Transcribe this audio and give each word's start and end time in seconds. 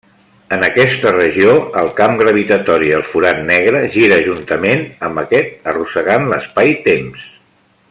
En 0.55 0.63
aquesta 0.67 1.09
regió, 1.15 1.51
el 1.81 1.91
camp 1.99 2.15
gravitatori 2.21 2.89
del 2.95 3.05
forat 3.11 3.43
negre 3.51 3.83
gira 3.97 4.19
juntament 4.29 4.83
amb 5.09 5.23
aquest 5.25 5.71
arrossegant 5.75 6.27
l'espai-temps. 6.33 7.29